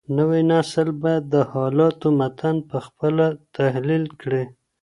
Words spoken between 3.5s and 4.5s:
تحليل کړي.